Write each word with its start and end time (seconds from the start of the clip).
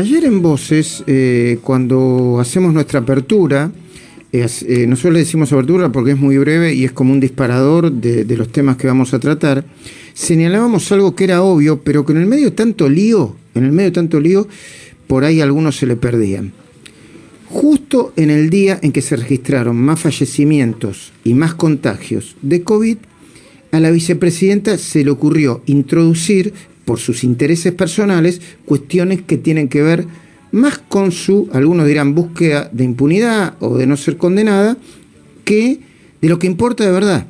Ayer 0.00 0.26
en 0.26 0.42
Voces, 0.42 1.02
eh, 1.08 1.58
cuando 1.60 2.38
hacemos 2.38 2.72
nuestra 2.72 3.00
apertura, 3.00 3.72
eh, 4.32 4.46
eh, 4.68 4.86
nosotros 4.86 5.14
le 5.14 5.18
decimos 5.18 5.52
apertura 5.52 5.90
porque 5.90 6.12
es 6.12 6.16
muy 6.16 6.38
breve 6.38 6.72
y 6.72 6.84
es 6.84 6.92
como 6.92 7.12
un 7.12 7.18
disparador 7.18 7.90
de, 7.90 8.24
de, 8.24 8.36
los 8.36 8.52
temas 8.52 8.76
que 8.76 8.86
vamos 8.86 9.12
a 9.12 9.18
tratar, 9.18 9.64
señalábamos 10.14 10.92
algo 10.92 11.16
que 11.16 11.24
era 11.24 11.42
obvio, 11.42 11.82
pero 11.82 12.06
que 12.06 12.12
en 12.12 12.18
el 12.18 12.26
medio 12.26 12.44
de 12.44 12.50
tanto 12.52 12.88
lío, 12.88 13.34
en 13.56 13.64
el 13.64 13.72
medio 13.72 13.90
de 13.90 13.94
tanto 13.94 14.20
lío, 14.20 14.46
por 15.08 15.24
ahí 15.24 15.40
algunos 15.40 15.76
se 15.76 15.86
le 15.86 15.96
perdían. 15.96 16.52
Justo 17.46 18.12
en 18.14 18.30
el 18.30 18.50
día 18.50 18.78
en 18.80 18.92
que 18.92 19.02
se 19.02 19.16
registraron 19.16 19.74
más 19.74 19.98
fallecimientos 19.98 21.12
y 21.24 21.34
más 21.34 21.54
contagios 21.54 22.36
de 22.40 22.62
COVID, 22.62 22.98
a 23.72 23.80
la 23.80 23.90
vicepresidenta 23.90 24.78
se 24.78 25.02
le 25.02 25.10
ocurrió 25.10 25.60
introducir 25.66 26.54
por 26.88 26.98
sus 26.98 27.22
intereses 27.22 27.74
personales, 27.74 28.40
cuestiones 28.64 29.20
que 29.20 29.36
tienen 29.36 29.68
que 29.68 29.82
ver 29.82 30.06
más 30.52 30.78
con 30.78 31.12
su, 31.12 31.46
algunos 31.52 31.86
dirán, 31.86 32.14
búsqueda 32.14 32.70
de 32.72 32.82
impunidad 32.82 33.56
o 33.60 33.76
de 33.76 33.86
no 33.86 33.94
ser 33.98 34.16
condenada, 34.16 34.78
que 35.44 35.80
de 36.22 36.28
lo 36.30 36.38
que 36.38 36.46
importa 36.46 36.86
de 36.86 36.90
verdad. 36.90 37.26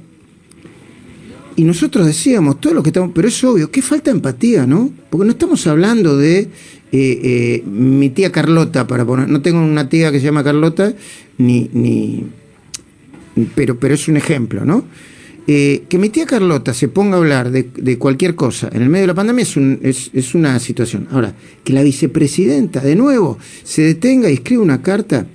Y 1.57 1.65
nosotros 1.65 2.07
decíamos 2.07 2.61
todo 2.61 2.73
lo 2.73 2.85
que 2.85 2.91
estamos, 2.91 3.11
pero 3.13 3.27
es 3.27 3.43
obvio, 3.43 3.69
que 3.73 3.83
falta 3.83 4.13
empatía, 4.13 4.65
¿no? 4.65 4.93
Porque 5.11 5.25
no 5.25 5.33
estamos 5.33 5.67
hablando 5.67 6.17
de 6.17 6.39
eh, 6.39 6.49
eh, 6.93 7.65
mi 7.67 8.11
tía 8.11 8.31
Carlota, 8.31 8.87
para 8.87 9.05
poner, 9.05 9.29
no 9.29 9.43
tengo 9.43 9.59
una 9.59 9.89
tía 9.89 10.13
que 10.13 10.21
se 10.21 10.27
llama 10.27 10.45
Carlota, 10.45 10.95
ni, 11.37 11.69
ni 11.73 12.27
pero, 13.57 13.77
pero 13.77 13.95
es 13.95 14.07
un 14.07 14.19
ejemplo, 14.19 14.65
¿no? 14.65 14.85
Eh, 15.51 15.85
que 15.89 15.97
mi 15.97 16.11
tía 16.11 16.27
Carlota 16.27 16.75
se 16.75 16.89
ponga 16.89 17.17
a 17.17 17.21
hablar 17.21 17.51
de, 17.51 17.99
cualquier 17.99 18.35
cosa 18.35 18.69
en 18.71 18.83
el 18.83 18.91
medio 18.91 19.05
de 19.05 19.07
la 19.07 19.15
pandemia 19.15 19.45
es, 19.45 19.57
un, 19.57 19.81
es, 19.83 20.35
una 20.35 20.59
situación. 20.59 21.09
Ahora, 21.11 21.35
que 21.65 21.73
la 21.73 21.83
vicepresidenta 21.83 22.83
de 22.83 22.95
nuevo 22.95 23.39
se 23.65 23.81
detenga 23.81 24.31
y 24.31 24.35
escriba 24.35 24.63
una 24.63 24.83
carta, 24.83 25.27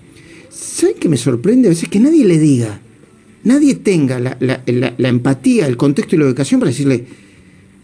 ¿saben 0.52 0.98
qué 0.99 1.09
me 1.09 1.17
sorprende? 1.17 1.67
A 1.67 1.72
veces 1.72 1.89
que 1.89 2.00
nadie 2.00 2.25
le 2.25 2.38
diga, 2.38 2.80
nadie 3.44 3.73
tenga 3.73 4.20
la, 4.20 5.09
empatía, 5.09 5.66
el 5.66 5.78
contexto 5.78 6.16
y 6.16 6.20
la 6.20 6.25
ubicación 6.25 6.59
para 6.59 6.70
decirle, 6.70 7.05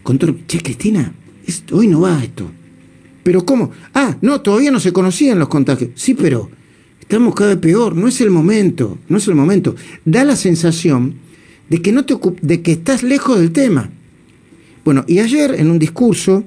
control, 0.04 0.46
che, 0.46 0.62
Cristina, 0.62 1.12
hoy 1.72 1.88
no 1.88 2.02
va 2.02 2.22
esto. 2.22 2.48
¿Pero 3.24 3.44
cómo? 3.44 3.72
Ah, 3.92 4.16
no, 4.20 4.40
todavía 4.40 4.70
no 4.70 4.78
se 4.78 4.92
conocían 4.92 5.40
los 5.40 5.48
contagios. 5.48 5.90
Sí, 5.96 6.14
pero 6.14 6.48
estamos 7.00 7.34
cada 7.34 7.54
vez 7.54 7.58
peor, 7.58 7.96
no 7.96 8.06
es 8.06 8.20
el 8.20 8.30
momento, 8.30 8.98
no 9.08 9.16
es 9.16 9.26
el 9.26 9.34
momento. 9.34 9.74
Da 10.04 10.22
la 10.22 10.36
sensación 10.36 11.28
de 11.70 11.80
que, 11.80 11.92
no 11.92 12.04
te 12.04 12.16
de 12.42 12.60
que 12.60 12.72
estás 12.72 13.02
lejos 13.02 13.38
del 13.38 13.52
tema. 13.52 13.88
Bueno, 14.84 15.04
y 15.06 15.20
ayer 15.20 15.54
en 15.58 15.70
un 15.70 15.78
discurso 15.78 16.44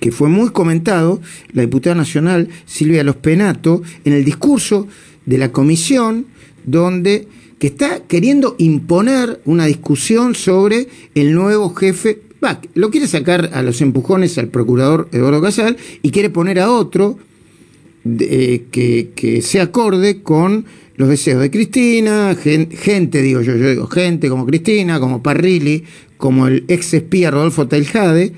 que 0.00 0.10
fue 0.10 0.28
muy 0.28 0.50
comentado, 0.50 1.20
la 1.52 1.62
diputada 1.62 1.94
nacional 1.94 2.48
Silvia 2.66 3.04
Los 3.04 3.16
Penato, 3.16 3.82
en 4.04 4.12
el 4.12 4.24
discurso 4.24 4.88
de 5.24 5.38
la 5.38 5.52
comisión, 5.52 6.26
donde 6.64 7.28
que 7.58 7.68
está 7.68 8.00
queriendo 8.00 8.56
imponer 8.58 9.40
una 9.44 9.66
discusión 9.66 10.34
sobre 10.34 10.88
el 11.14 11.34
nuevo 11.34 11.74
jefe, 11.74 12.22
lo 12.74 12.90
quiere 12.90 13.06
sacar 13.06 13.50
a 13.54 13.62
los 13.62 13.80
empujones 13.80 14.36
al 14.36 14.48
procurador 14.48 15.08
Eduardo 15.12 15.40
Casal 15.40 15.76
y 16.02 16.10
quiere 16.10 16.28
poner 16.28 16.60
a 16.60 16.70
otro 16.70 17.18
de, 18.04 18.66
que, 18.70 19.12
que 19.14 19.40
sea 19.40 19.64
acorde 19.64 20.22
con 20.22 20.66
los 20.96 21.08
deseos 21.08 21.40
de 21.40 21.50
Cristina, 21.50 22.36
gente, 22.36 23.20
digo 23.22 23.40
yo, 23.42 23.56
yo 23.56 23.70
digo 23.70 23.86
gente 23.88 24.28
como 24.28 24.46
Cristina, 24.46 25.00
como 25.00 25.22
Parrilli, 25.22 25.82
como 26.16 26.46
el 26.46 26.64
ex 26.68 26.94
espía 26.94 27.32
Rodolfo 27.32 27.66
Taljade, 27.66 28.32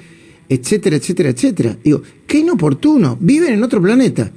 etcétera, 0.49 0.97
etcétera, 0.97 1.31
etcétera. 1.31 1.77
Digo, 1.85 2.03
qué 2.27 2.39
inoportuno, 2.39 3.19
viven 3.21 3.53
en 3.55 3.63
otro 3.63 3.83
planeta. 3.83 4.33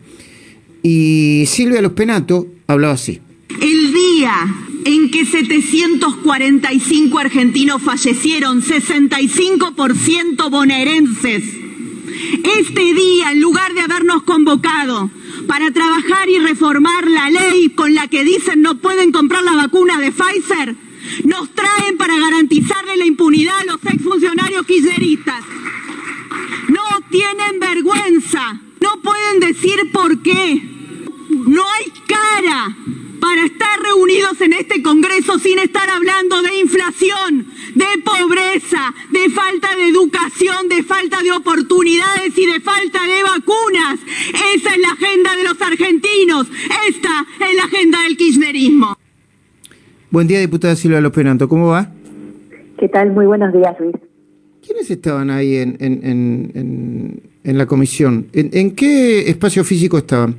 Y 0.84 1.46
Silvia 1.48 1.82
Los 1.82 1.94
Penato 1.94 2.48
hablaba 2.68 2.94
así. 2.94 3.20
El 3.62 3.94
día 3.94 4.34
en 4.86 5.12
que 5.12 5.26
745 5.26 7.20
argentinos 7.20 7.82
fallecieron, 7.82 8.62
65% 8.62 10.50
bonaerenses. 10.50 11.44
Este 12.60 12.94
día, 12.94 13.32
en 13.32 13.40
lugar 13.40 13.74
de 13.74 13.82
habernos 13.82 14.24
convocado 14.24 15.10
para 15.50 15.72
trabajar 15.72 16.30
y 16.30 16.38
reformar 16.38 17.08
la 17.08 17.32
ley 17.32 17.70
con 17.70 17.96
la 17.96 18.08
que 18.08 18.24
dicen 18.24 18.62
no 18.62 18.78
pueden 18.78 19.12
comprar 19.12 19.42
la 19.44 19.56
vacuna 19.56 20.00
de 20.00 20.12
Pfizer, 20.12 20.76
nos 21.24 21.50
traen 21.56 21.98
para 21.98 22.20
garantizarle 22.20 22.96
la 22.98 23.08
impunidad 23.08 23.58
a 23.62 23.64
los 23.64 23.84
exfuncionarios 23.84 24.64
kirchneristas. 24.68 25.44
No 26.68 26.84
tienen 27.10 27.60
vergüenza, 27.60 28.62
no 28.80 29.02
pueden 29.02 29.40
decir 29.40 29.92
por 29.92 30.22
qué. 30.22 30.62
No 31.30 31.64
hay 31.68 31.92
cara 32.06 32.76
para 33.20 33.46
estar 33.46 33.82
reunidos 33.82 34.40
en 34.42 34.54
este 34.54 34.82
Congreso 34.82 35.40
sin 35.40 35.60
estar 35.60 35.90
hablando 35.90 36.42
de 36.42 36.60
inflación, 36.60 37.48
de 37.76 37.86
pobreza, 38.04 38.94
de 39.10 39.30
falta 39.30 39.76
de 39.76 39.88
educación, 39.88 40.70
de 40.70 40.84
falta 40.84 41.22
de 41.22 41.32
oportunidades 41.32 42.38
y 42.38 42.46
de 42.46 42.60
falta 42.60 43.06
de 43.06 43.24
vacunas. 43.24 44.00
Esa 44.56 44.74
es 44.74 44.78
la 44.80 44.92
agenda 44.92 45.29
argentinos. 45.72 46.48
Esta 46.90 47.26
es 47.50 47.56
la 47.56 47.64
agenda 47.64 47.98
del 48.04 48.18
kirchnerismo. 48.18 48.98
Buen 50.12 50.28
día, 50.28 50.40
diputada 50.40 50.76
Silvia 50.76 51.02
López 51.02 51.24
Nanto. 51.24 51.48
¿Cómo 51.48 51.68
va? 51.68 51.92
¿Qué 52.80 52.88
tal? 52.90 53.12
Muy 53.12 53.26
buenos 53.26 53.54
días, 53.54 53.76
Luis. 53.80 53.96
¿Quiénes 54.66 54.90
estaban 54.90 55.30
ahí 55.30 55.56
en, 55.58 55.78
en, 55.80 56.04
en, 56.04 57.22
en 57.44 57.58
la 57.58 57.66
comisión? 57.66 58.28
¿En, 58.34 58.76
qué 58.76 59.30
espacio 59.30 59.64
físico 59.64 59.98
estaban? 59.98 60.36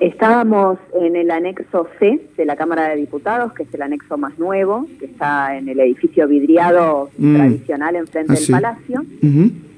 Estábamos 0.00 0.78
en 1.00 1.16
el 1.16 1.28
anexo 1.30 1.88
C 1.98 2.20
de 2.36 2.44
la 2.44 2.54
Cámara 2.54 2.88
de 2.90 2.96
Diputados, 2.96 3.52
que 3.52 3.64
es 3.64 3.74
el 3.74 3.82
anexo 3.82 4.16
más 4.16 4.38
nuevo, 4.38 4.86
que 5.00 5.06
está 5.06 5.56
en 5.56 5.68
el 5.68 5.80
edificio 5.80 6.28
vidriado 6.28 7.10
mm. 7.18 7.34
tradicional 7.36 7.96
enfrente 7.96 8.32
Ah, 8.32 8.36
del 8.36 8.44
sí. 8.44 8.52
Palacio, 8.52 9.04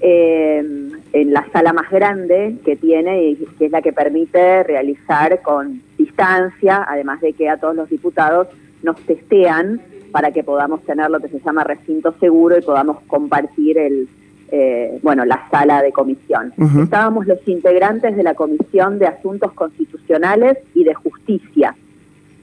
eh, 0.03 0.90
en 1.13 1.33
la 1.33 1.47
sala 1.53 1.73
más 1.73 1.91
grande 1.91 2.57
que 2.65 2.77
tiene 2.77 3.25
y 3.25 3.37
que 3.59 3.67
es 3.67 3.73
la 3.73 3.83
que 3.83 3.93
permite 3.93 4.63
realizar 4.63 5.43
con 5.43 5.83
distancia, 5.99 6.85
además 6.89 7.21
de 7.21 7.33
que 7.33 7.49
a 7.49 7.57
todos 7.57 7.75
los 7.75 7.89
diputados 7.89 8.49
nos 8.83 8.97
testean 9.03 9.81
para 10.13 10.31
que 10.33 10.43
podamos 10.43 10.83
tener 10.85 11.11
lo 11.11 11.21
que 11.21 11.29
se 11.29 11.41
llama 11.41 11.65
recinto 11.65 12.15
seguro 12.19 12.59
y 12.59 12.63
podamos 12.63 13.01
compartir 13.07 13.79
el, 13.79 14.09
eh, 14.51 14.99
bueno, 15.03 15.25
la 15.25 15.49
sala 15.51 15.83
de 15.83 15.93
comisión. 15.93 16.53
Estábamos 16.83 17.27
los 17.27 17.47
integrantes 17.47 18.17
de 18.17 18.23
la 18.23 18.35
Comisión 18.35 18.99
de 18.99 19.07
Asuntos 19.07 19.53
Constitucionales 19.53 20.59
y 20.75 20.85
de 20.85 20.95
Justicia, 20.95 21.77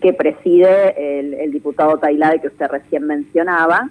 que 0.02 0.14
preside 0.14 1.20
el, 1.20 1.34
el 1.34 1.52
diputado 1.52 1.98
Tailade 1.98 2.40
que 2.40 2.48
usted 2.48 2.68
recién 2.68 3.06
mencionaba, 3.06 3.90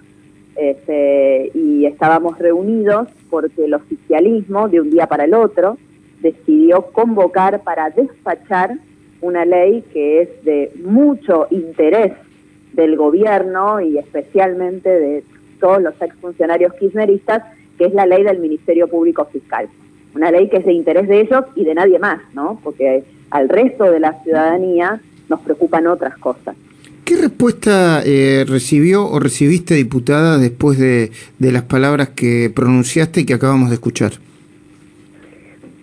este, 0.57 1.51
y 1.53 1.85
estábamos 1.85 2.37
reunidos 2.39 3.07
porque 3.29 3.65
el 3.65 3.73
oficialismo, 3.73 4.67
de 4.69 4.81
un 4.81 4.89
día 4.89 5.07
para 5.07 5.25
el 5.25 5.33
otro, 5.33 5.77
decidió 6.21 6.83
convocar 6.91 7.61
para 7.63 7.89
despachar 7.89 8.77
una 9.21 9.45
ley 9.45 9.83
que 9.93 10.21
es 10.21 10.43
de 10.43 10.71
mucho 10.83 11.47
interés 11.51 12.13
del 12.73 12.95
gobierno 12.95 13.81
y 13.81 13.97
especialmente 13.97 14.89
de 14.89 15.23
todos 15.59 15.81
los 15.81 15.99
exfuncionarios 16.01 16.73
kirchneristas, 16.73 17.43
que 17.77 17.85
es 17.85 17.93
la 17.93 18.05
ley 18.05 18.23
del 18.23 18.39
Ministerio 18.39 18.87
Público 18.87 19.25
Fiscal. 19.25 19.67
Una 20.15 20.31
ley 20.31 20.49
que 20.49 20.57
es 20.57 20.65
de 20.65 20.73
interés 20.73 21.07
de 21.07 21.21
ellos 21.21 21.45
y 21.55 21.63
de 21.63 21.75
nadie 21.75 21.99
más, 21.99 22.21
¿no? 22.33 22.59
Porque 22.63 23.03
al 23.29 23.49
resto 23.49 23.85
de 23.91 23.99
la 23.99 24.13
ciudadanía 24.23 25.01
nos 25.29 25.41
preocupan 25.41 25.87
otras 25.87 26.17
cosas. 26.17 26.55
¿Qué 27.07 27.15
respuesta 27.15 28.01
eh, 28.05 28.43
recibió 28.45 29.07
o 29.09 29.17
recibiste, 29.21 29.75
diputada, 29.75 30.37
después 30.37 30.77
de, 30.77 31.11
de 31.39 31.51
las 31.53 31.63
palabras 31.63 32.09
que 32.09 32.51
pronunciaste 32.53 33.21
y 33.21 33.25
que 33.25 33.33
acabamos 33.33 33.69
de 33.69 33.75
escuchar? 33.75 34.11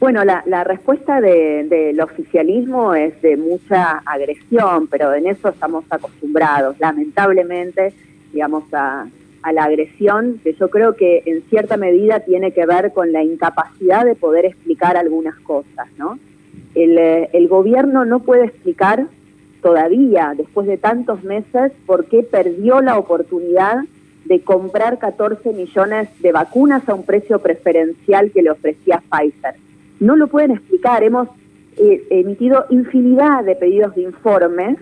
Bueno, 0.01 0.23
la, 0.23 0.65
respuesta 0.65 1.23
de- 1.23 1.65
del 1.65 1.99
oficialismo 2.03 2.95
es 2.95 3.23
de 3.23 3.39
mucha 3.39 4.03
agresión, 4.05 4.87
pero 4.87 5.15
en 5.15 5.27
eso 5.27 5.49
estamos 5.49 5.87
acostumbrados, 5.89 6.77
lamentablemente, 6.79 7.95
digamos, 8.31 8.65
a, 8.75 9.07
a 9.41 9.53
la 9.55 9.65
agresión, 9.65 10.41
que 10.45 10.53
yo 10.53 10.69
creo 10.69 10.95
que 10.95 11.23
en 11.25 11.43
cierta 11.49 11.79
medida 11.79 12.21
tiene 12.21 12.53
que 12.53 12.67
ver 12.67 12.93
con 12.93 13.13
la 13.13 13.23
incapacidad 13.23 14.05
de 14.05 14.15
poder 14.15 14.45
explicar 14.45 14.99
algunas 14.99 15.37
cosas, 15.37 15.87
¿no? 15.97 16.19
El, 16.75 16.99
eh, 16.99 17.31
el 17.33 17.49
gobierno 17.49 18.05
no 18.05 18.19
puede 18.21 18.45
explicar 18.45 19.07
todavía, 19.65 20.35
después 20.37 20.67
de 20.67 20.77
tantos 20.77 21.25
meses, 21.25 21.73
por 21.87 22.05
qué 22.05 22.23
perdió 22.23 22.83
la 22.83 22.99
oportunidad 22.99 23.79
de 24.27 24.43
comprar 24.43 24.99
14 24.99 25.55
millones 25.55 26.11
de 26.21 26.33
vacunas 26.33 26.87
a 26.87 26.95
un 26.95 27.03
precio 27.03 27.39
preferencial 27.39 28.31
que 28.31 28.43
le 28.43 28.51
ofrecía 28.51 29.03
Pfizer. 29.11 29.55
No 30.01 30.17
lo 30.17 30.27
pueden 30.27 30.51
explicar. 30.51 31.03
Hemos 31.03 31.29
eh, 31.79 32.05
emitido 32.11 32.67
infinidad 32.69 33.43
de 33.43 33.57
pedidos 33.57 33.95
de 33.95 34.03
informes. 34.03 34.77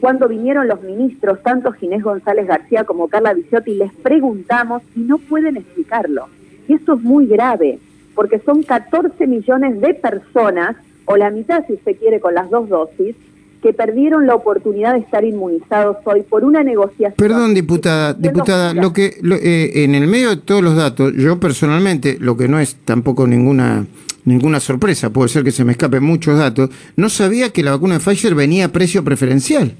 Cuando 0.00 0.28
vinieron 0.28 0.68
los 0.68 0.82
ministros, 0.82 1.42
tanto 1.42 1.72
Ginés 1.72 2.02
González 2.02 2.46
García 2.46 2.84
como 2.84 3.08
Carla 3.08 3.32
Bisotti, 3.32 3.74
les 3.74 3.92
preguntamos 3.94 4.82
y 4.94 5.00
no 5.00 5.16
pueden 5.16 5.56
explicarlo. 5.56 6.28
Y 6.68 6.74
esto 6.74 6.92
es 6.92 7.00
muy 7.00 7.26
grave. 7.26 7.78
porque 8.14 8.38
son 8.40 8.64
14 8.64 9.26
millones 9.26 9.80
de 9.80 9.94
personas, 9.94 10.76
o 11.06 11.16
la 11.16 11.30
mitad 11.30 11.64
si 11.66 11.72
usted 11.74 11.96
quiere 11.96 12.20
con 12.20 12.34
las 12.34 12.50
dos 12.50 12.68
dosis, 12.68 13.16
que 13.62 13.72
perdieron 13.72 14.26
la 14.26 14.34
oportunidad 14.34 14.94
de 14.94 15.00
estar 15.00 15.24
inmunizados 15.24 15.98
hoy 16.04 16.22
por 16.22 16.44
una 16.44 16.62
negociación. 16.62 17.14
Perdón, 17.16 17.54
diputada, 17.54 18.14
diputada, 18.14 18.74
lo 18.74 18.92
que 18.92 19.16
eh, 19.42 19.84
en 19.84 19.94
el 19.94 20.06
medio 20.06 20.30
de 20.30 20.36
todos 20.36 20.62
los 20.62 20.76
datos, 20.76 21.12
yo 21.14 21.38
personalmente, 21.38 22.16
lo 22.18 22.36
que 22.36 22.48
no 22.48 22.58
es 22.58 22.76
tampoco 22.84 23.26
ninguna 23.26 23.86
ninguna 24.24 24.60
sorpresa, 24.60 25.10
puede 25.10 25.28
ser 25.28 25.44
que 25.44 25.50
se 25.50 25.64
me 25.64 25.72
escapen 25.72 26.02
muchos 26.02 26.38
datos, 26.38 26.70
no 26.96 27.08
sabía 27.08 27.50
que 27.50 27.62
la 27.62 27.72
vacuna 27.72 27.94
de 27.94 28.00
Pfizer 28.00 28.34
venía 28.34 28.66
a 28.66 28.68
precio 28.68 29.02
preferencial. 29.02 29.72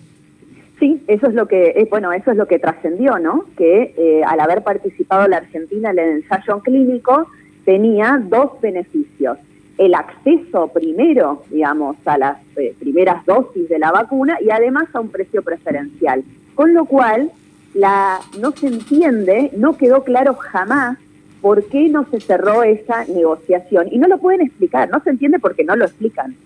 Sí, 0.78 1.02
eso 1.08 1.26
es 1.26 1.34
lo 1.34 1.46
que, 1.46 1.74
eh, 1.76 1.86
bueno, 1.90 2.10
eso 2.12 2.30
es 2.30 2.38
lo 2.38 2.46
que 2.46 2.58
trascendió, 2.58 3.18
¿no? 3.18 3.44
Que 3.56 3.94
eh, 3.98 4.22
al 4.26 4.40
haber 4.40 4.62
participado 4.62 5.28
la 5.28 5.36
Argentina 5.36 5.90
en 5.90 5.98
el 5.98 6.08
ensayo 6.22 6.60
clínico 6.60 7.26
tenía 7.66 8.20
dos 8.28 8.52
beneficios 8.62 9.36
el 9.80 9.94
acceso 9.94 10.68
primero, 10.68 11.42
digamos, 11.48 11.96
a 12.04 12.18
las 12.18 12.36
eh, 12.56 12.74
primeras 12.78 13.24
dosis 13.24 13.66
de 13.66 13.78
la 13.78 13.90
vacuna 13.90 14.36
y 14.38 14.50
además 14.50 14.88
a 14.92 15.00
un 15.00 15.08
precio 15.08 15.40
preferencial. 15.40 16.22
Con 16.54 16.74
lo 16.74 16.84
cual, 16.84 17.30
la, 17.72 18.20
no 18.38 18.52
se 18.52 18.66
entiende, 18.66 19.50
no 19.56 19.78
quedó 19.78 20.04
claro 20.04 20.34
jamás 20.34 20.98
por 21.40 21.64
qué 21.64 21.88
no 21.88 22.04
se 22.10 22.20
cerró 22.20 22.62
esa 22.62 23.06
negociación. 23.06 23.88
Y 23.90 23.96
no 23.96 24.06
lo 24.06 24.18
pueden 24.18 24.42
explicar, 24.42 24.90
no 24.90 25.00
se 25.02 25.08
entiende 25.08 25.38
porque 25.38 25.64
no 25.64 25.74
lo 25.74 25.86
explican. 25.86 26.36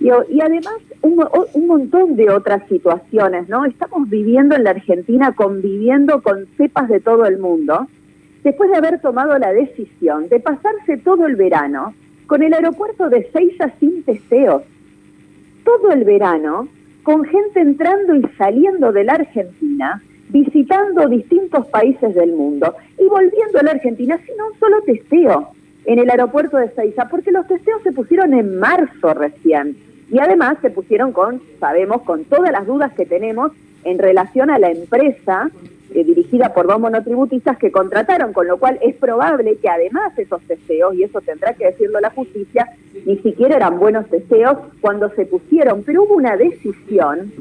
Y, 0.00 0.06
y 0.06 0.40
además, 0.40 0.74
un, 1.02 1.24
un, 1.54 1.66
montón 1.68 2.16
de 2.16 2.30
otras 2.30 2.66
situaciones, 2.68 3.48
¿no? 3.48 3.64
Estamos 3.64 4.10
viviendo 4.10 4.56
en 4.56 4.64
la 4.64 4.70
Argentina, 4.70 5.30
conviviendo 5.36 6.20
con 6.20 6.48
cepas 6.56 6.88
de 6.88 6.98
todo 6.98 7.26
el 7.26 7.38
mundo, 7.38 7.86
después 8.42 8.68
de 8.72 8.76
haber 8.76 9.00
tomado 9.00 9.38
la 9.38 9.52
decisión 9.52 10.28
de 10.28 10.40
pasarse 10.40 10.96
todo 10.96 11.28
el 11.28 11.36
verano 11.36 11.94
con 12.26 12.42
el 12.42 12.52
aeropuerto 12.54 13.08
de 13.08 13.30
Seiza 13.32 13.72
sin 13.78 14.02
testeos. 14.02 14.62
Todo 15.64 15.90
el 15.92 16.04
verano, 16.04 16.68
con 17.02 17.24
gente 17.24 17.60
entrando 17.60 18.16
y 18.16 18.22
saliendo 18.36 18.92
de 18.92 19.04
la 19.04 19.14
Argentina, 19.14 20.02
visitando 20.28 21.08
distintos 21.08 21.66
países 21.68 22.14
del 22.14 22.32
mundo 22.32 22.74
y 22.98 23.08
volviendo 23.08 23.58
a 23.58 23.62
la 23.62 23.70
Argentina 23.72 24.18
sin 24.26 24.34
un 24.40 24.58
solo 24.58 24.82
testeo 24.82 25.50
en 25.84 26.00
el 26.00 26.10
aeropuerto 26.10 26.56
de 26.56 26.70
Seiza, 26.70 27.08
porque 27.08 27.30
los 27.30 27.46
testeos 27.46 27.80
se 27.82 27.92
pusieron 27.92 28.34
en 28.34 28.58
marzo 28.58 29.14
recién. 29.14 29.76
Y 30.10 30.18
además 30.18 30.58
se 30.62 30.70
pusieron 30.70 31.12
con, 31.12 31.40
sabemos, 31.60 32.02
con 32.02 32.24
todas 32.24 32.50
las 32.52 32.66
dudas 32.66 32.92
que 32.94 33.06
tenemos 33.06 33.52
en 33.84 33.98
relación 33.98 34.50
a 34.50 34.58
la 34.58 34.70
empresa 34.70 35.50
eh, 35.94 36.04
dirigida 36.04 36.52
por 36.52 36.66
dos 36.66 36.80
monotributistas 36.80 37.58
que 37.58 37.70
contrataron, 37.70 38.32
con 38.32 38.46
lo 38.46 38.58
cual 38.58 38.78
es 38.82 38.96
probable 38.96 39.56
que 39.56 39.68
además 39.68 40.18
esos 40.18 40.46
deseos, 40.48 40.94
y 40.94 41.04
eso 41.04 41.20
tendrá 41.20 41.54
que 41.54 41.66
decirlo 41.66 42.00
la 42.00 42.10
justicia, 42.10 42.68
ni 43.04 43.18
siquiera 43.18 43.56
eran 43.56 43.78
buenos 43.78 44.10
deseos 44.10 44.58
cuando 44.80 45.10
se 45.10 45.26
pusieron, 45.26 45.82
pero 45.84 46.02
hubo 46.02 46.14
una 46.14 46.36
decisión 46.36 47.32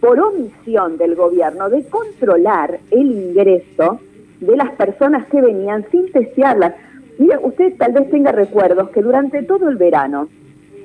por 0.00 0.20
omisión 0.20 0.98
del 0.98 1.14
gobierno 1.14 1.70
de 1.70 1.84
controlar 1.84 2.78
el 2.90 3.10
ingreso 3.10 4.00
de 4.38 4.56
las 4.56 4.70
personas 4.72 5.26
que 5.26 5.40
venían 5.40 5.84
sin 5.90 6.12
testearlas. 6.12 6.74
Mire, 7.18 7.38
usted 7.42 7.74
tal 7.78 7.92
vez 7.92 8.10
tenga 8.10 8.30
recuerdos 8.30 8.90
que 8.90 9.02
durante 9.02 9.42
todo 9.42 9.68
el 9.68 9.76
verano, 9.76 10.28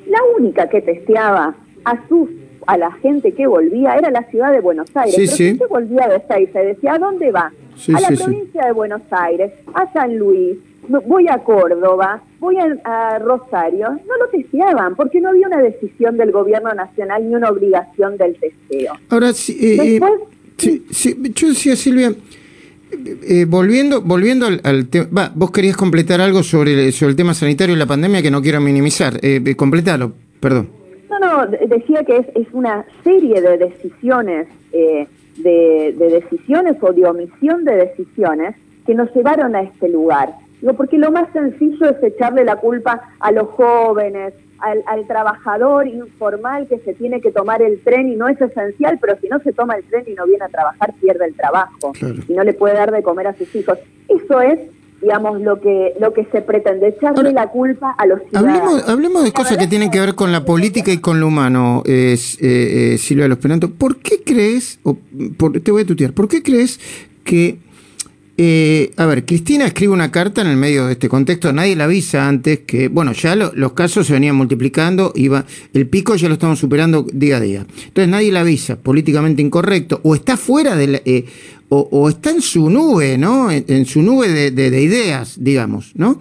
la 0.07 0.19
única 0.37 0.69
que 0.69 0.81
testeaba 0.81 1.55
a 1.85 2.07
sus 2.07 2.29
a 2.67 2.77
la 2.77 2.91
gente 2.91 3.33
que 3.33 3.47
volvía 3.47 3.95
era 3.95 4.11
la 4.11 4.23
ciudad 4.29 4.51
de 4.51 4.61
Buenos 4.61 4.89
Aires. 4.95 5.31
Sí, 5.31 5.53
Pero 5.53 5.67
sí. 5.67 5.73
volvía 5.73 6.07
de 6.07 6.47
se 6.51 6.59
decía, 6.59 6.93
¿a 6.93 6.99
dónde 6.99 7.31
va? 7.31 7.51
a 7.93 8.01
la 8.01 8.09
provincia 8.09 8.65
de 8.65 8.71
Buenos 8.73 9.01
Aires, 9.09 9.53
a 9.73 9.91
San 9.93 10.17
Luis, 10.17 10.57
voy 10.87 11.27
a 11.27 11.37
Córdoba, 11.39 12.21
voy 12.39 12.57
a, 12.57 13.19
Rosario. 13.19 13.89
No 13.89 14.17
lo 14.17 14.27
testeaban 14.31 14.95
porque 14.95 15.21
no 15.21 15.29
había 15.29 15.47
una 15.47 15.61
decisión 15.61 16.17
del 16.17 16.31
gobierno 16.31 16.73
nacional 16.73 17.27
ni 17.27 17.35
una 17.35 17.49
obligación 17.49 18.17
del 18.17 18.37
testeo. 18.39 18.93
Ahora, 19.09 19.33
sí, 19.33 19.57
eh, 19.61 19.97
eh, 19.97 20.81
sí, 20.89 21.17
yo 21.35 21.49
decía, 21.49 21.75
Silvia, 21.75 22.13
eh, 22.91 23.45
volviendo, 23.47 24.01
volviendo 24.01 24.47
al, 24.47 24.87
tema, 24.87 25.31
vos 25.35 25.51
querías 25.51 25.77
completar 25.77 26.21
algo 26.21 26.43
sobre, 26.43 26.91
sobre 26.91 27.11
el 27.11 27.15
tema 27.15 27.33
sanitario 27.33 27.75
y 27.75 27.77
la 27.77 27.85
pandemia 27.85 28.21
que 28.21 28.31
no 28.31 28.41
quiero 28.41 28.59
minimizar. 28.59 29.19
Eh, 29.21 29.55
completalo, 29.55 30.13
perdón 30.39 30.78
no, 31.17 31.47
decía 31.47 32.03
que 32.03 32.17
es, 32.17 32.27
es 32.35 32.47
una 32.51 32.85
serie 33.03 33.41
de 33.41 33.57
decisiones, 33.57 34.47
eh, 34.71 35.07
de, 35.37 35.93
decisiones 35.97 36.77
o 36.81 36.93
de 36.93 37.05
omisión 37.07 37.65
de 37.65 37.75
decisiones 37.75 38.55
que 38.85 38.93
nos 38.93 39.13
llevaron 39.15 39.55
a 39.55 39.61
este 39.61 39.89
lugar. 39.89 40.35
Digo, 40.61 40.73
porque 40.73 40.97
lo 40.97 41.11
más 41.11 41.31
sencillo 41.31 41.89
es 41.89 42.03
echarle 42.03 42.43
la 42.43 42.57
culpa 42.57 43.01
a 43.19 43.31
los 43.31 43.47
jóvenes, 43.49 44.33
al, 44.59 45.07
trabajador 45.07 45.87
informal 45.87 46.67
que 46.67 46.79
se 46.79 46.93
tiene 46.93 47.21
que 47.21 47.31
tomar 47.31 47.61
el 47.61 47.79
tren 47.81 48.09
y 48.09 48.15
no 48.15 48.27
es 48.27 48.39
esencial, 48.41 48.97
pero 48.99 49.17
si 49.19 49.29
no 49.29 49.39
se 49.39 49.53
toma 49.53 49.75
el 49.75 49.85
tren 49.85 50.03
y 50.05 50.13
no 50.13 50.25
viene 50.25 50.43
a 50.45 50.49
trabajar, 50.49 50.93
pierde 50.99 51.25
el 51.25 51.33
trabajo 51.33 51.93
y 52.27 52.33
no 52.33 52.43
le 52.43 52.53
puede 52.53 52.75
dar 52.75 52.91
de 52.91 53.01
comer 53.01 53.27
a 53.27 53.35
sus 53.35 53.55
hijos. 53.55 53.79
Eso 54.09 54.41
es 54.41 54.59
digamos, 55.01 55.41
lo 55.41 55.59
que 55.59 55.93
lo 55.99 56.13
que 56.13 56.25
se 56.31 56.41
pretende, 56.41 56.89
echarle 56.89 57.31
la 57.33 57.47
culpa 57.47 57.95
a 57.97 58.05
los 58.05 58.19
ciudadanos. 58.29 58.83
Hablemos, 58.87 59.23
de 59.23 59.31
cosas 59.31 59.57
que 59.57 59.67
tienen 59.67 59.91
que 59.91 59.99
ver 59.99 60.15
con 60.15 60.31
la 60.31 60.45
política 60.45 60.91
y 60.91 60.97
con 60.97 61.19
lo 61.19 61.27
humano, 61.27 61.83
es, 61.85 62.35
eh, 62.41 62.93
eh, 62.93 62.97
Silvia 62.97 63.27
Los 63.27 63.37
Penanto. 63.37 63.69
¿Por 63.71 63.97
qué 63.97 64.21
crees, 64.23 64.79
o 64.83 64.97
por, 65.37 65.59
te 65.59 65.71
voy 65.71 65.83
a 65.83 65.85
tutear, 65.85 66.13
¿por 66.13 66.27
qué 66.27 66.43
crees 66.43 66.79
que 67.23 67.59
eh, 68.41 68.93
a 68.95 69.05
ver, 69.05 69.25
Cristina 69.25 69.65
escribe 69.65 69.91
una 69.91 70.11
carta 70.11 70.39
en 70.39 70.47
el 70.47 70.55
medio 70.55 70.85
de 70.85 70.93
este 70.93 71.09
contexto, 71.09 71.51
nadie 71.51 71.75
la 71.75 71.83
avisa 71.83 72.25
antes 72.25 72.59
que, 72.59 72.87
bueno, 72.87 73.11
ya 73.11 73.35
los 73.35 73.73
casos 73.73 74.07
se 74.07 74.13
venían 74.13 74.37
multiplicando, 74.37 75.11
iba, 75.13 75.45
el 75.73 75.87
pico 75.87 76.15
ya 76.15 76.29
lo 76.29 76.35
estamos 76.35 76.57
superando 76.57 77.05
día 77.11 77.35
a 77.35 77.39
día. 77.41 77.65
Entonces 77.87 78.07
nadie 78.07 78.31
la 78.31 78.39
avisa, 78.39 78.77
políticamente 78.77 79.41
incorrecto, 79.41 79.99
o 80.03 80.15
está 80.15 80.37
fuera 80.37 80.77
de 80.77 81.01
eh, 81.03 81.25
o, 81.69 82.09
está 82.09 82.31
en 82.31 82.41
su 82.41 82.69
nube, 82.69 83.17
¿no? 83.17 83.49
En, 83.51 83.85
su 83.85 84.01
nube 84.01 84.51
de, 84.51 84.81
ideas, 84.81 85.37
digamos, 85.39 85.91
¿no? 85.95 86.19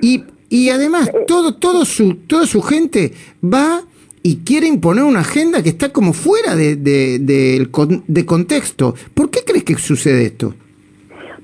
Y, 0.00 0.24
y 0.48 0.70
además, 0.70 1.10
todo, 1.26 1.54
todo 1.54 1.84
su, 1.84 2.14
toda 2.26 2.46
su 2.46 2.62
gente 2.62 3.12
va 3.42 3.82
y 4.22 4.36
quiere 4.38 4.68
imponer 4.68 5.04
una 5.04 5.20
agenda 5.20 5.62
que 5.62 5.68
está 5.68 5.90
como 5.90 6.12
fuera 6.12 6.54
de, 6.54 6.76
de, 6.76 7.18
de 7.18 8.26
contexto. 8.26 8.94
¿Por 9.14 9.30
qué 9.30 9.40
crees 9.44 9.64
que 9.64 9.74
sucede 9.74 10.26
esto? 10.26 10.54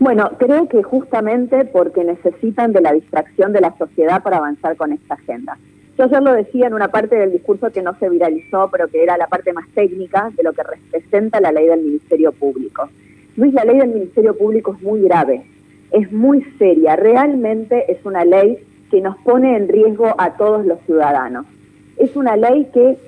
Bueno, 0.01 0.31
creo 0.39 0.67
que 0.67 0.83
justamente 0.83 1.67
porque 1.67 2.05
necesitan 2.05 2.73
de 2.73 2.81
la 2.81 2.93
distracción 2.95 3.53
de 3.53 3.61
la 3.61 3.77
sociedad 3.77 4.23
para 4.23 4.39
avanzar 4.39 4.75
con 4.77 4.93
esta 4.95 5.15
agenda. 5.15 5.59
Yo 5.99 6.05
ayer 6.05 6.23
lo 6.23 6.33
decía 6.33 6.69
en 6.69 6.73
una 6.73 6.89
parte 6.89 7.17
del 7.17 7.33
discurso 7.33 7.71
que 7.71 7.83
no 7.83 7.95
se 7.99 8.09
viralizó, 8.09 8.71
pero 8.73 8.89
que 8.89 9.03
era 9.03 9.19
la 9.19 9.27
parte 9.27 9.53
más 9.53 9.69
técnica 9.75 10.31
de 10.35 10.43
lo 10.43 10.55
que 10.55 10.63
representa 10.63 11.39
la 11.43 11.53
ley 11.53 11.67
del 11.67 11.83
Ministerio 11.83 12.33
Público. 12.33 12.89
Luis, 13.37 13.55
la 13.55 13.65
ley 13.65 13.79
del 13.79 13.91
Ministerio 13.91 14.37
Público 14.37 14.75
es 14.75 14.83
muy 14.83 15.03
grave, 15.03 15.45
es 15.93 16.11
muy 16.13 16.43
seria, 16.59 16.97
realmente 16.97 17.91
es 17.91 18.05
una 18.05 18.25
ley 18.25 18.59
que 18.91 19.01
nos 19.01 19.17
pone 19.19 19.57
en 19.57 19.69
riesgo 19.69 20.15
a 20.19 20.37
todos 20.37 20.67
los 20.67 20.81
ciudadanos. 20.87 21.47
Es 21.97 22.17
una 22.17 22.37
ley 22.37 22.69
que 22.73 22.99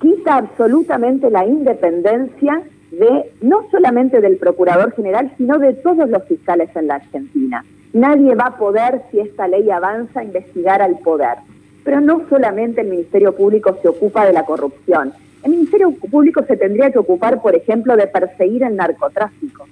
quita 0.00 0.36
absolutamente 0.36 1.30
la 1.30 1.46
independencia 1.46 2.62
de 2.90 3.32
no 3.42 3.66
solamente 3.70 4.20
del 4.20 4.36
Procurador 4.36 4.92
General, 4.92 5.32
sino 5.36 5.58
de 5.58 5.74
todos 5.74 6.08
los 6.08 6.24
fiscales 6.24 6.70
en 6.74 6.88
la 6.88 6.96
Argentina. 6.96 7.64
Nadie 7.92 8.34
va 8.34 8.46
a 8.46 8.58
poder, 8.58 9.02
si 9.10 9.20
esta 9.20 9.48
ley 9.48 9.70
avanza, 9.70 10.24
investigar 10.24 10.82
al 10.82 10.98
poder. 10.98 11.38
Pero 11.84 12.00
no 12.00 12.22
solamente 12.28 12.80
el 12.80 12.88
Ministerio 12.88 13.34
Público 13.34 13.76
se 13.80 13.88
ocupa 13.88 14.26
de 14.26 14.32
la 14.32 14.44
corrupción. 14.44 15.12
El 15.42 15.52
Ministerio 15.52 15.92
Público 15.92 16.44
se 16.46 16.56
tendría 16.56 16.90
que 16.90 16.98
ocupar, 16.98 17.40
por 17.40 17.54
ejemplo, 17.54 17.96
de 17.96 18.06
perseguir 18.06 18.62
el 18.62 18.76
narcotráfico. 18.76 19.66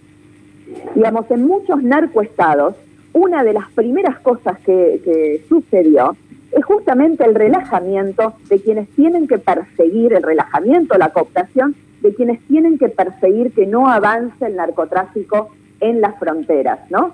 Digamos, 0.95 1.31
en 1.31 1.47
muchos 1.47 1.83
narcoestados, 1.83 2.77
una 3.13 3.43
de 3.43 3.55
las 3.55 3.71
primeras 3.73 4.19
cosas 4.21 4.59
que, 4.61 5.43
sucedió 5.49 6.17
es 6.53 6.65
justamente 6.65 7.25
el 7.25 7.35
relajamiento 7.35 8.35
de 8.49 8.61
quienes 8.61 8.89
tienen 8.91 9.27
que 9.27 9.39
perseguir, 9.39 10.13
el 10.13 10.23
relajamiento, 10.23 10.97
la 10.97 11.11
cooptación 11.11 11.75
de 12.01 12.15
quienes 12.15 12.41
tienen 12.47 12.79
que 12.79 12.89
perseguir 12.89 13.53
que 13.53 13.67
no 13.67 13.89
avance 13.89 14.47
el 14.47 14.57
narcotráfico 14.57 15.51
en 15.81 16.01
las 16.01 16.19
fronteras, 16.19 16.79
¿no? 16.91 17.13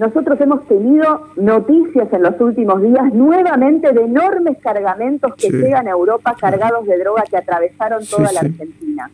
Nosotros 0.00 0.40
hemos 0.40 0.66
tenido 0.66 1.26
noticias 1.36 2.10
en 2.10 2.22
los 2.22 2.40
últimos 2.40 2.80
días 2.80 3.12
nuevamente 3.12 3.92
de 3.92 4.00
enormes 4.00 4.56
cargamentos 4.62 5.34
que 5.34 5.50
llegan 5.50 5.86
a 5.88 5.90
Europa 5.90 6.34
cargados 6.40 6.86
de 6.86 6.98
droga 6.98 7.22
que 7.28 7.36
atravesaron 7.36 8.06
toda 8.06 8.32
la 8.32 8.40
Argentina. 8.40 9.10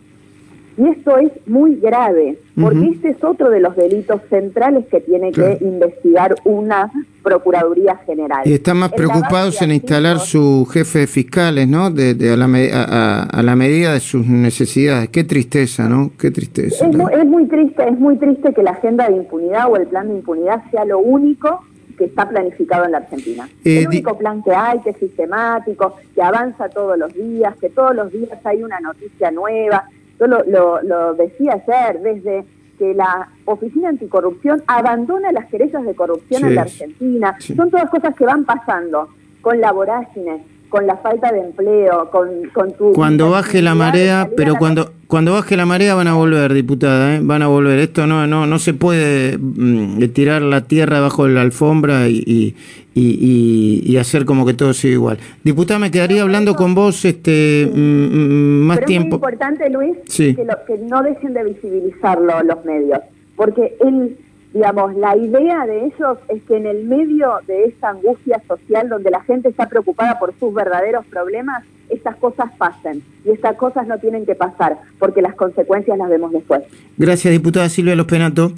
Y 0.78 0.86
esto 0.86 1.18
es 1.18 1.32
muy 1.48 1.74
grave, 1.80 2.38
porque 2.54 2.86
este 2.86 3.08
es 3.08 3.24
otro 3.24 3.50
de 3.50 3.58
los 3.58 3.74
delitos 3.74 4.20
centrales 4.30 4.86
que 4.86 5.00
tiene 5.00 5.32
que 5.32 5.58
investigar 5.60 6.36
una 6.44 6.92
Procuraduría 7.26 7.96
General. 8.06 8.42
Y 8.44 8.52
están 8.52 8.76
más 8.76 8.92
preocupados 8.92 9.60
en 9.60 9.72
instalar 9.72 10.20
su 10.20 10.64
jefe 10.70 11.00
de 11.00 11.06
fiscales, 11.08 11.66
¿no? 11.66 11.90
De, 11.90 12.12
a, 12.32 12.36
la, 12.36 13.24
a, 13.24 13.42
la, 13.42 13.56
medida 13.56 13.94
de 13.94 13.98
sus 13.98 14.24
necesidades. 14.24 15.08
Qué 15.08 15.24
tristeza, 15.24 15.88
¿no? 15.88 16.12
Qué 16.16 16.30
tristeza. 16.30 16.86
Es 16.86 16.96
muy, 16.96 17.12
es 17.12 17.26
muy 17.26 17.46
triste, 17.46 17.88
es 17.88 17.98
muy 17.98 18.16
triste 18.16 18.54
que 18.54 18.62
la 18.62 18.70
agenda 18.70 19.08
de 19.08 19.16
impunidad 19.16 19.68
o 19.68 19.76
el 19.76 19.88
plan 19.88 20.06
de 20.06 20.14
impunidad 20.14 20.62
sea 20.70 20.84
lo 20.84 21.00
único 21.00 21.64
que 21.98 22.04
está 22.04 22.28
planificado 22.28 22.84
en 22.84 22.92
la 22.92 22.98
Argentina. 22.98 23.48
Eh, 23.64 23.80
el 23.80 23.88
único 23.88 24.16
plan 24.16 24.40
que 24.44 24.54
hay, 24.54 24.78
que 24.82 24.90
es 24.90 24.96
sistemático, 24.98 25.96
que 26.14 26.22
avanza 26.22 26.68
todos 26.68 26.96
los 26.96 27.12
días, 27.12 27.56
que 27.56 27.70
todos 27.70 27.96
los 27.96 28.12
días 28.12 28.38
hay 28.44 28.62
una 28.62 28.78
noticia 28.78 29.32
nueva. 29.32 29.88
Yo 30.20 30.28
lo, 30.28 31.14
decía 31.14 31.60
ayer, 31.66 32.00
desde 32.02 32.44
que 32.76 32.94
la 32.94 33.28
Oficina 33.44 33.88
Anticorrupción 33.88 34.62
abandona 34.66 35.32
las 35.32 35.46
querellas 35.46 35.84
de 35.84 35.94
corrupción 35.94 36.44
en 36.44 36.54
la 36.54 36.62
Argentina. 36.62 37.36
Son 37.38 37.70
todas 37.70 37.90
cosas 37.90 38.14
que 38.14 38.24
van 38.24 38.44
pasando 38.44 39.08
con 39.40 39.60
la 39.60 39.72
vorágine, 39.72 40.44
con 40.68 40.86
la 40.86 40.96
falta 40.96 41.32
de 41.32 41.40
empleo, 41.40 42.10
con, 42.10 42.28
con 42.52 42.72
tu... 42.72 42.92
Cuando 42.92 43.30
baje 43.30 43.62
la 43.62 43.74
marea, 43.74 44.28
pero 44.36 44.56
cuando 44.56 44.92
cuando 45.06 45.32
baje 45.32 45.56
la 45.56 45.66
marea 45.66 45.94
van 45.94 46.08
a 46.08 46.14
volver, 46.14 46.52
diputada, 46.52 47.16
¿eh? 47.16 47.20
van 47.22 47.42
a 47.42 47.46
volver. 47.46 47.78
Esto 47.78 48.06
no 48.06 48.26
no 48.26 48.46
no 48.46 48.58
se 48.58 48.74
puede 48.74 49.38
mm, 49.38 50.02
tirar 50.12 50.42
la 50.42 50.62
tierra 50.62 51.00
bajo 51.00 51.28
la 51.28 51.42
alfombra 51.42 52.08
y, 52.08 52.54
y, 52.94 53.82
y, 53.84 53.96
hacer 53.98 54.24
como 54.24 54.46
que 54.46 54.54
todo 54.54 54.72
sigue 54.72 54.94
igual. 54.94 55.18
Diputada, 55.44 55.78
me 55.78 55.90
quedaría 55.90 56.22
hablando 56.22 56.54
con 56.54 56.74
vos 56.74 57.04
este 57.04 57.70
mm, 57.72 57.78
mm, 57.78 58.66
más 58.66 58.80
tiempo. 58.84 59.16
Es 59.16 59.20
importante, 59.20 59.70
Luis, 59.70 59.96
que, 60.16 60.34
que 60.34 60.78
no 60.78 61.02
dejen 61.02 61.34
de 61.34 61.44
visibilizarlo 61.44 62.42
los 62.42 62.64
medios, 62.64 63.00
porque 63.36 63.76
él 63.80 64.16
digamos, 64.56 64.96
la 64.96 65.14
idea 65.14 65.66
de 65.66 65.84
ellos 65.84 66.18
es 66.28 66.42
que 66.44 66.56
en 66.56 66.66
el 66.66 66.84
medio 66.84 67.40
de 67.46 67.64
esta 67.64 67.90
angustia 67.90 68.40
social 68.48 68.88
donde 68.88 69.10
la 69.10 69.20
gente 69.20 69.50
está 69.50 69.68
preocupada 69.68 70.18
por 70.18 70.32
sus 70.38 70.54
verdaderos 70.54 71.04
problemas, 71.06 71.62
estas 71.88 72.16
cosas 72.16 72.50
pasen 72.58 73.02
y 73.24 73.30
estas 73.30 73.56
cosas 73.56 73.86
no 73.86 73.98
tienen 73.98 74.26
que 74.26 74.34
pasar 74.34 74.78
porque 74.98 75.22
las 75.22 75.34
consecuencias 75.34 75.96
las 75.98 76.08
vemos 76.08 76.32
después. 76.32 76.62
Gracias, 76.96 77.32
diputada 77.32 77.68
Silvia 77.68 77.96
Los 77.96 78.06
Penato. 78.06 78.52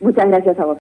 Muchas 0.00 0.28
gracias 0.28 0.58
a 0.58 0.64
vos. 0.64 0.78